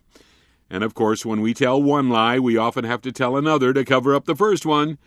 [0.69, 3.85] And of course, when we tell one lie, we often have to tell another to
[3.85, 4.97] cover up the first one.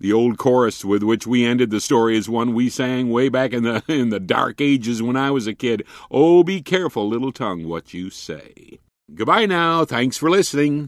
[0.00, 3.52] The old chorus with which we ended the story is one we sang way back
[3.52, 5.84] in the in the dark ages when I was a kid.
[6.10, 8.78] Oh, be careful, little tongue, what you say.
[9.14, 9.84] Goodbye now.
[9.84, 10.86] Thanks for listening.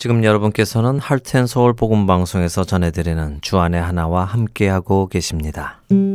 [0.00, 5.82] 지금 여러분께서는 할텐 서울 복음 방송에서 전해드리는 주안의 하나와 함께하고 계십니다.
[5.90, 6.09] 기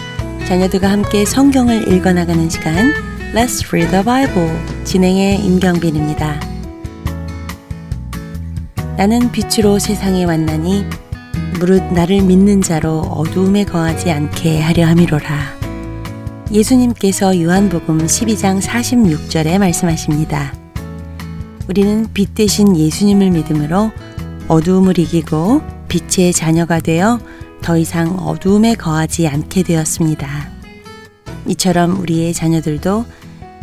[0.46, 2.92] 자녀들과 함께 성경을 읽어나가는 시간
[3.34, 6.38] Let's Read the Bible 진행의 임경빈입니다.
[8.98, 10.84] 나는 빛으로 세상에 왔나니
[11.59, 15.59] 무릇 나를 믿는 자로 어두움에 거하지 않게 하려 함이로라.
[16.53, 20.53] 예수님께서 요한복음 12장 46절에 말씀하십니다.
[21.70, 23.92] 우리는 빛 대신 예수님을 믿음으로
[24.48, 27.18] 어두움을 이기고 빛의 자녀가 되어
[27.63, 30.51] 더 이상 어두움에 거하지 않게 되었습니다.
[31.47, 33.05] 이처럼 우리의 자녀들도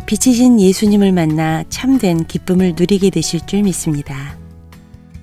[0.06, 4.38] 빛이신 예수님을 만나 참된 기쁨을 누리게 되실 줄 믿습니다.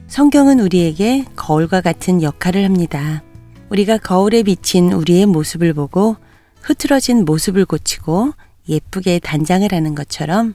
[0.07, 3.23] 성경은 우리에게 거울과 같은 역할을 합니다.
[3.69, 6.15] 우리가 거울에 비친 우리의 모습을 보고
[6.61, 8.33] 흐트러진 모습을 고치고
[8.69, 10.53] 예쁘게 단장을 하는 것처럼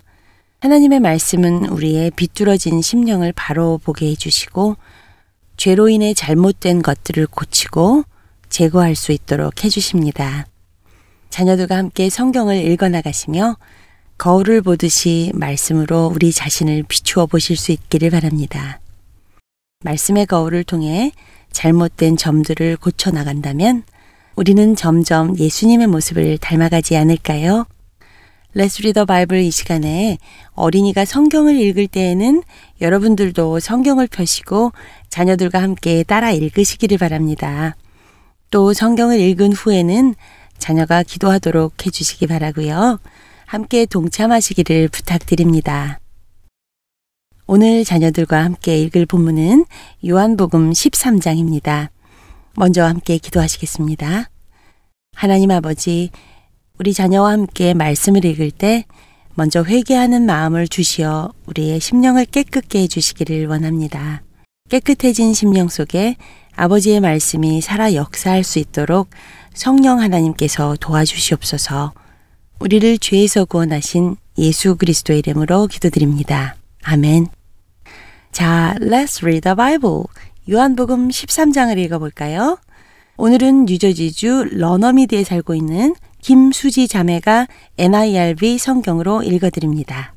[0.61, 4.77] 하나님의 말씀은 우리의 비뚤어진 심령을 바로 보게 해주시고
[5.57, 8.05] 죄로 인해 잘못된 것들을 고치고
[8.53, 10.47] 제거할 수 있도록 해주십니다.
[11.31, 13.57] 자녀들과 함께 성경을 읽어나가시며
[14.19, 18.79] 거울을 보듯이 말씀으로 우리 자신을 비추어 보실 수 있기를 바랍니다.
[19.83, 21.13] 말씀의 거울을 통해
[21.51, 23.85] 잘못된 점들을 고쳐 나간다면
[24.37, 27.67] 우리는 점점 예수님의 모습을 닮아가지 않을까요?
[28.55, 30.19] Let's Read the Bible 이 시간에
[30.53, 32.43] 어린이가 성경을 읽을 때에는
[32.83, 34.73] 여러분들도 성경을 펴시고
[35.09, 37.77] 자녀들과 함께 따라 읽으시기를 바랍니다.
[38.53, 40.15] 또 성경을 읽은 후에는
[40.59, 43.01] 자녀가 기도하도록 해주시기 바라고요.
[43.47, 45.99] 함께 동참하시기를 부탁드립니다.
[47.47, 49.65] 오늘 자녀들과 함께 읽을 본문은
[50.07, 51.89] 요한복음 13장입니다.
[52.55, 54.29] 먼저 함께 기도하시겠습니다.
[55.15, 56.11] 하나님 아버지,
[56.79, 58.85] 우리 자녀와 함께 말씀을 읽을 때
[59.35, 64.23] 먼저 회개하는 마음을 주시어 우리의 심령을 깨끗게 해주시기를 원합니다.
[64.69, 66.17] 깨끗해진 심령 속에
[66.57, 69.11] 아버지의 말씀이 살아 역사할 수 있도록
[69.55, 71.93] 성령 하나님께서 도와주시옵소서
[72.61, 76.57] 우리를 죄에서 구원하신 예수 그리스도의 이름으로 기도드립니다.
[76.85, 77.27] 아멘.
[78.31, 80.05] 자, let's read the Bible.
[80.51, 82.59] 요한복음 13장을 읽어볼까요?
[83.17, 87.47] 오늘은 뉴저지주 러너미드에 살고 있는 김수지 자매가
[87.79, 90.15] NIRV 성경으로 읽어드립니다.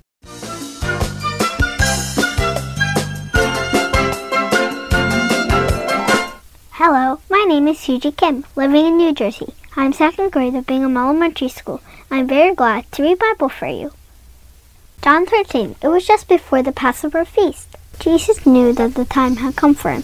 [6.88, 9.55] Hello, my name is Suji Kim, living in New Jersey.
[9.75, 11.81] I'm second grade at Bingham Elementary School.
[12.11, 13.91] I'm very glad to read Bible for you.
[15.01, 15.77] John 13.
[15.81, 17.75] It was just before the Passover feast.
[17.97, 20.03] Jesus knew that the time had come for him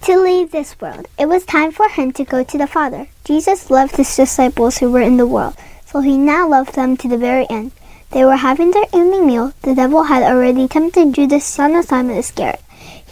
[0.00, 1.08] to leave this world.
[1.18, 3.08] It was time for him to go to the Father.
[3.24, 7.06] Jesus loved his disciples who were in the world, so he now loved them to
[7.06, 7.72] the very end.
[8.12, 9.52] They were having their evening meal.
[9.60, 12.63] The devil had already tempted Judas, son of Simon Iscariot.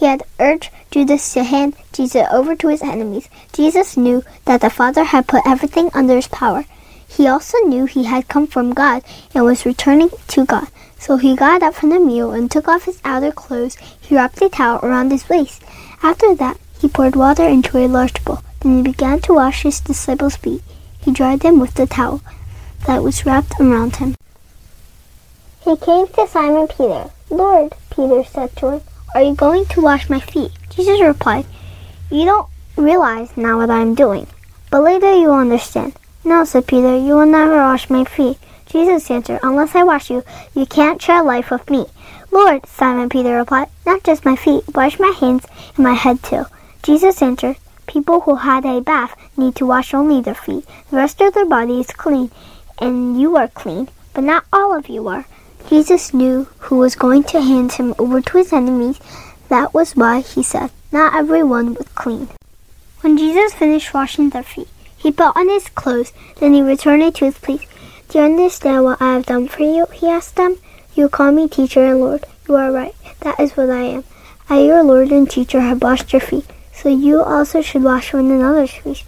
[0.03, 3.29] He had urged Judas to hand Jesus over to his enemies.
[3.53, 6.65] Jesus knew that the Father had put everything under his power.
[7.07, 10.67] He also knew he had come from God and was returning to God.
[10.99, 13.77] So he got up from the meal and took off his outer clothes.
[14.01, 15.63] He wrapped a towel around his waist.
[16.03, 18.41] After that, he poured water into a large bowl.
[18.59, 20.65] Then he began to wash his disciples' feet.
[20.99, 22.23] He dried them with the towel
[22.89, 24.17] that was wrapped around him.
[25.61, 27.11] He came to Simon Peter.
[27.31, 28.81] Lord, Peter said to him,
[29.15, 30.51] are you going to wash my feet?
[30.71, 31.45] Jesus replied,
[32.11, 34.27] You don't realize now what I am doing,
[34.71, 35.95] but later you will understand.
[36.25, 38.39] No, said Peter, you will never wash my feet.
[38.67, 40.23] Jesus answered, Unless I wash you,
[40.55, 41.87] you can't share life with me.
[42.31, 45.47] Lord, Simon Peter replied, Not just my feet, wash my hands
[45.77, 46.47] and my head too.
[46.83, 47.57] Jesus answered,
[47.87, 50.65] People who had a bath need to wash only their feet.
[50.91, 52.31] The rest of their body is clean,
[52.79, 55.27] and you are clean, but not all of you are.
[55.69, 59.01] Jesus knew who was going to hand him over to his enemies.
[59.49, 62.29] That was why he said, Not everyone was clean.
[63.01, 67.25] When Jesus finished washing their feet, he put on his clothes, then he returned to
[67.25, 67.67] his place.
[68.09, 69.87] Do you understand what I have done for you?
[69.93, 70.57] He asked them.
[70.95, 72.25] You call me teacher and Lord.
[72.47, 72.95] You are right.
[73.21, 74.05] That is what I am.
[74.49, 78.31] I, your Lord and teacher, have washed your feet, so you also should wash one
[78.31, 79.05] another's feet.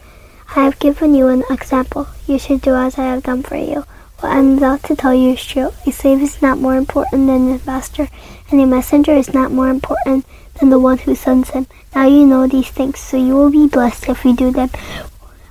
[0.57, 2.07] I have given you an example.
[2.27, 3.85] You should do as I have done for you.
[4.21, 5.71] What I am about to tell you is true.
[5.87, 8.09] A slave is not more important than his master,
[8.51, 11.67] and a messenger is not more important than the one who sends him.
[11.95, 14.71] Now you know these things, so you will be blessed if you do them.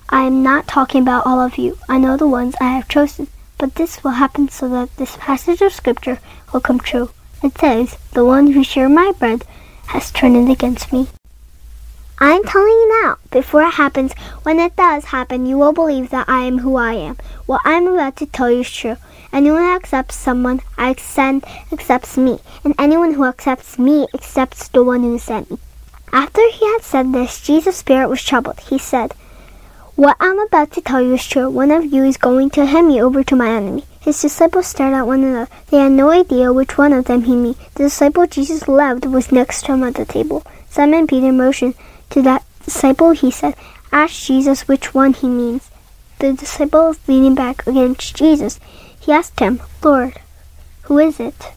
[0.10, 1.78] I am not talking about all of you.
[1.90, 3.28] I know the ones I have chosen.
[3.58, 6.20] But this will happen so that this passage of scripture
[6.52, 7.12] will come true.
[7.42, 9.44] It says, The one who shared my bread
[9.88, 11.08] has turned it against me.
[12.26, 14.14] I'm telling you now, before it happens,
[14.44, 17.18] when it does happen, you will believe that I am who I am.
[17.48, 18.96] What I am about to tell you is true.
[19.34, 21.44] Anyone who accepts someone I send
[21.74, 25.58] accepts me, and anyone who accepts me accepts the one who sent me.
[26.14, 28.62] After he had said this, Jesus' spirit was troubled.
[28.62, 29.14] He said,
[29.98, 31.50] What I'm about to tell you is true.
[31.50, 33.84] One of you is going to hand me over to my enemy.
[34.00, 35.52] His disciples stared at one another.
[35.72, 37.58] They had no idea which one of them he meant.
[37.76, 40.46] The disciple Jesus loved was next to him at the table.
[40.70, 41.76] Simon Peter motioned
[42.14, 43.56] to that disciple, he said,
[43.92, 45.70] Ask Jesus which one he means.
[46.20, 48.60] The disciple was leaning back against Jesus.
[49.00, 50.20] He asked him, Lord,
[50.84, 51.54] who is it?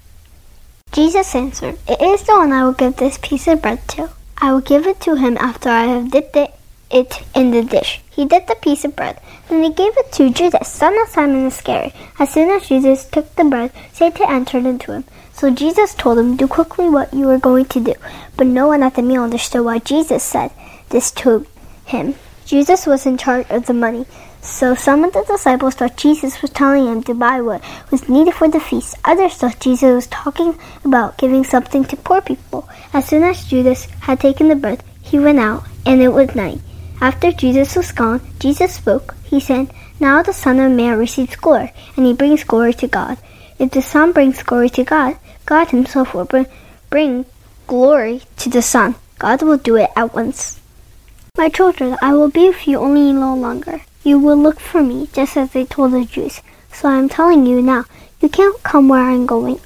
[0.93, 4.09] Jesus answered, It is the one I will give this piece of bread to.
[4.39, 6.55] I will give it to him after I have dipped it,
[6.91, 8.01] it in the dish.
[8.11, 9.21] He dipped the piece of bread.
[9.49, 11.95] Then he gave it to Judas, son of Simon Iscariot.
[12.19, 15.05] As soon as Jesus took the bread, Satan entered into him.
[15.37, 17.95] So Jesus told them, Do quickly what you are going to do.
[18.39, 20.51] But no one at the meal understood why Jesus said
[20.89, 21.47] this to
[21.85, 22.15] him.
[22.47, 24.07] Jesus was in charge of the money.
[24.41, 28.33] So some of the disciples thought Jesus was telling him to buy what was needed
[28.33, 28.97] for the feast.
[29.05, 32.67] Others thought Jesus was talking about giving something to poor people.
[32.95, 36.61] As soon as Judas had taken the bread, he went out, and it was night.
[37.01, 39.15] After Jesus was gone, Jesus spoke.
[39.25, 39.71] He said,
[40.01, 43.19] Now the Son of Man receives glory, and he brings glory to God.
[43.59, 46.47] If the Son brings glory to God, God himself will bring,
[46.91, 47.25] bring
[47.67, 48.97] glory to the Son.
[49.19, 50.61] God will do it at once.
[51.39, 53.81] My children, I will be with you only a little longer.
[54.03, 56.41] You will look for me, just as they told the Jews.
[56.73, 57.85] So I am telling you now,
[58.21, 59.61] you can't come where I am going.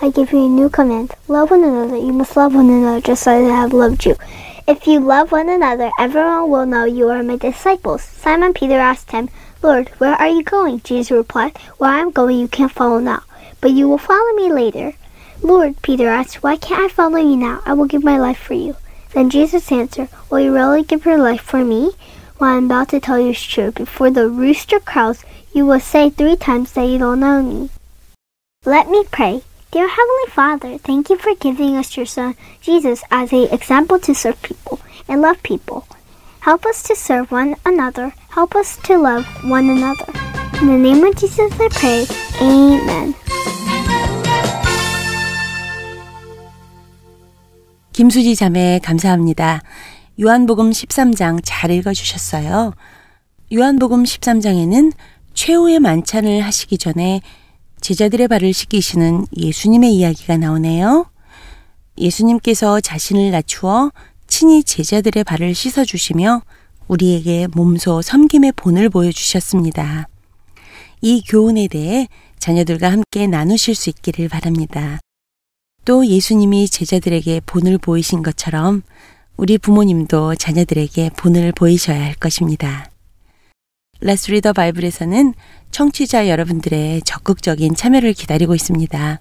[0.00, 1.14] I give you a new command.
[1.28, 1.96] Love one another.
[1.96, 4.16] You must love one another just as I have loved you.
[4.66, 8.02] If you love one another, everyone will know you are my disciples.
[8.02, 9.28] Simon Peter asked him,
[9.62, 10.80] Lord, where are you going?
[10.80, 13.22] Jesus replied, Where I am going you can't follow now,
[13.60, 14.94] but you will follow me later.
[15.42, 17.62] Lord, Peter asked, Why can't I follow you now?
[17.66, 18.76] I will give my life for you.
[19.12, 21.90] Then Jesus answered, Will you really give your life for me?
[22.38, 23.72] What I'm about to tell you is true.
[23.72, 27.70] Before the rooster crows, you will say three times that you don't know me.
[28.64, 29.42] Let me pray.
[29.72, 34.14] Dear Heavenly Father, thank you for giving us your Son, Jesus, as an example to
[34.14, 35.86] serve people and love people.
[36.40, 38.12] Help us to serve one another.
[38.30, 40.06] Help us to love one another.
[40.60, 42.06] In the name of Jesus I pray.
[42.40, 43.14] Amen.
[47.92, 49.60] 김수지 자매 감사합니다.
[50.18, 52.72] 요한복음 13장 잘 읽어주셨어요.
[53.52, 54.92] 요한복음 13장에는
[55.34, 57.20] 최후의 만찬을 하시기 전에
[57.82, 61.06] 제자들의 발을 씻기시는 예수님의 이야기가 나오네요.
[61.98, 63.90] 예수님께서 자신을 낮추어
[64.26, 66.42] 친히 제자들의 발을 씻어주시며
[66.88, 70.08] 우리에게 몸소 섬김의 본을 보여주셨습니다.
[71.02, 74.98] 이 교훈에 대해 자녀들과 함께 나누실 수 있기를 바랍니다.
[75.84, 78.82] 또 예수님이 제자들에게 본을 보이신 것처럼
[79.36, 82.90] 우리 부모님도 자녀들에게 본을 보이셔야 할 것입니다.
[84.40, 85.34] The Bible에서는
[85.70, 89.20] 청취자 여러분들의 적극적인 참여를 기다리고 있습니다.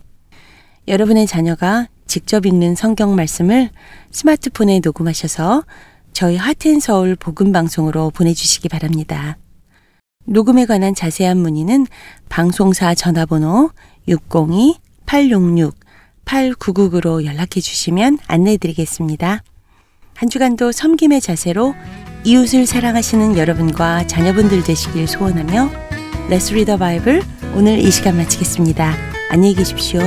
[0.88, 3.70] 여러분의 자녀가 직접 읽는 성경 말씀을
[4.12, 5.64] 스마트폰에 녹음하셔서
[6.14, 9.38] 저희 하트앤서울 복음방송으로 보내주시기 바랍니다.
[10.26, 11.88] 녹음에 관한 자세한 문의는
[12.30, 13.72] 방송사 전화번호
[16.32, 19.44] 602-866-8999로 연락해 주시면 안내해 드리겠습니다.
[20.16, 21.76] 한 주간도 섬김의 자세로
[22.24, 25.70] 이웃을 사랑하시는 여러분과 자녀분들 되시길 소원하며
[26.66, 27.22] the Bible
[27.56, 28.96] 오늘 이 시간 마치겠습니다.
[29.30, 30.02] 안녕히 계십시오.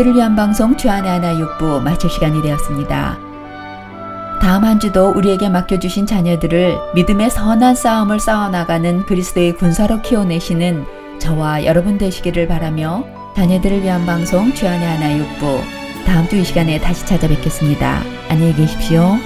[0.00, 3.18] 자녀들을 위한 방송 주안의 하나 육부 마칠 시간이 되었습니다.
[4.40, 10.86] 다음 한 주도 우리에게 맡겨주신 자녀들을 믿음의 선한 싸움을 싸워나가는 그리스도의 군사로 키워내시는
[11.18, 13.04] 저와 여러분 되시기를 바라며
[13.36, 15.60] 자녀들을 위한 방송 주안의 하나 육부
[16.06, 18.02] 다음 주 이 시간에 다시 찾아뵙겠습니다.
[18.30, 19.18] 안녕히 계십시오.